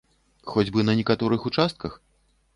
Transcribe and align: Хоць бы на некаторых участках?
Хоць 0.51 0.71
бы 0.77 0.85
на 0.87 0.95
некаторых 1.01 1.47
участках? 1.51 2.01